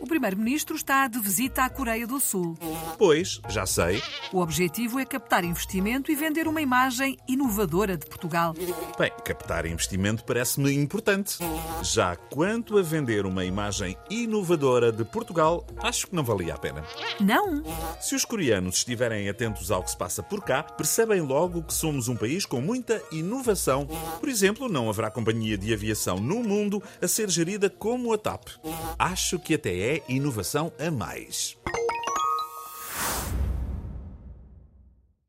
O 0.00 0.06
Primeiro-Ministro 0.06 0.74
está 0.74 1.06
de 1.06 1.18
visita 1.20 1.62
à 1.62 1.68
Coreia 1.68 2.06
do 2.06 2.18
Sul. 2.18 2.56
Pois, 2.96 3.38
já 3.50 3.66
sei. 3.66 4.02
O 4.32 4.40
objetivo 4.40 4.98
é 4.98 5.04
captar 5.04 5.44
investimento 5.44 6.10
e 6.10 6.14
vender 6.14 6.48
uma 6.48 6.62
imagem 6.62 7.18
inovadora 7.28 7.98
de 7.98 8.06
Portugal. 8.06 8.54
Bem, 8.98 9.12
captar 9.22 9.66
investimento 9.66 10.24
parece-me 10.24 10.72
importante. 10.72 11.38
Já 11.82 12.16
quanto 12.16 12.78
a 12.78 12.82
vender 12.82 13.26
uma 13.26 13.44
imagem 13.44 13.94
inovadora 14.08 14.90
de 14.90 15.04
Portugal, 15.04 15.66
acho 15.82 16.06
que 16.06 16.16
não 16.16 16.24
valia 16.24 16.54
a 16.54 16.58
pena. 16.58 16.82
Não? 17.20 17.62
Se 18.00 18.14
os 18.14 18.24
coreanos 18.24 18.76
estiverem 18.76 19.28
atentos 19.28 19.70
ao 19.70 19.82
que 19.82 19.90
se 19.90 19.98
passa 19.98 20.22
por 20.22 20.42
cá, 20.42 20.62
percebem 20.62 21.20
logo 21.20 21.62
que 21.62 21.74
somos 21.74 22.08
um 22.08 22.16
país 22.16 22.46
com 22.46 22.60
muita 22.62 23.02
inovação. 23.12 23.86
Por 24.18 24.30
exemplo, 24.30 24.66
não 24.66 24.88
haverá 24.88 25.10
companhia 25.10 25.58
de 25.58 25.74
aviação 25.74 26.16
no 26.16 26.42
mundo 26.42 26.82
a 27.02 27.06
ser 27.06 27.28
gerida 27.28 27.68
como 27.68 28.14
a 28.14 28.18
TAP. 28.18 28.48
Acho 28.98 29.29
que 29.38 29.54
até 29.54 29.76
é 29.78 30.02
inovação 30.08 30.72
a 30.78 30.90
mais. 30.90 31.59